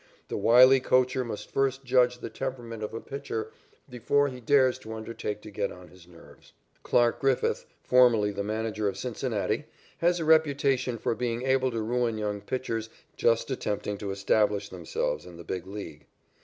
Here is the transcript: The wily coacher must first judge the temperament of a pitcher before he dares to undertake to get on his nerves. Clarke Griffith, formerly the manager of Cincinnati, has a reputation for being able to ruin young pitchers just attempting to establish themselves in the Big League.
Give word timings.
The 0.29 0.35
wily 0.37 0.79
coacher 0.79 1.23
must 1.23 1.51
first 1.51 1.85
judge 1.85 2.17
the 2.21 2.29
temperament 2.31 2.81
of 2.81 2.91
a 2.91 2.99
pitcher 2.99 3.51
before 3.87 4.29
he 4.29 4.41
dares 4.41 4.79
to 4.79 4.93
undertake 4.95 5.41
to 5.43 5.51
get 5.51 5.71
on 5.71 5.89
his 5.89 6.07
nerves. 6.07 6.53
Clarke 6.81 7.19
Griffith, 7.21 7.67
formerly 7.83 8.31
the 8.31 8.43
manager 8.43 8.87
of 8.87 8.97
Cincinnati, 8.97 9.65
has 9.99 10.19
a 10.19 10.25
reputation 10.25 10.97
for 10.97 11.13
being 11.13 11.43
able 11.43 11.69
to 11.69 11.83
ruin 11.83 12.17
young 12.17 12.41
pitchers 12.41 12.89
just 13.15 13.51
attempting 13.51 13.99
to 13.99 14.09
establish 14.09 14.69
themselves 14.69 15.23
in 15.27 15.37
the 15.37 15.43
Big 15.43 15.67
League. 15.67 16.07